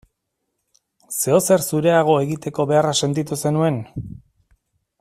Zeozer 1.17 1.65
zureagoa 1.67 2.23
egiteko 2.25 2.65
beharra 2.73 2.95
sentitu 3.01 3.39
zenuen? 3.45 3.79